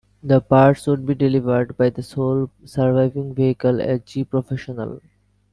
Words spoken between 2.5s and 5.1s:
surviving vehicle, a G-Professional.